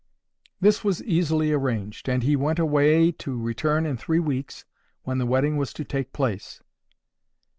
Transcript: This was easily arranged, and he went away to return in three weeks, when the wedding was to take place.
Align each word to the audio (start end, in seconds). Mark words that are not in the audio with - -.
This 0.59 0.83
was 0.83 1.03
easily 1.03 1.51
arranged, 1.53 2.09
and 2.09 2.23
he 2.23 2.35
went 2.35 2.57
away 2.57 3.11
to 3.11 3.39
return 3.39 3.85
in 3.85 3.97
three 3.97 4.17
weeks, 4.17 4.65
when 5.03 5.19
the 5.19 5.27
wedding 5.27 5.57
was 5.57 5.73
to 5.73 5.85
take 5.85 6.11
place. 6.11 6.59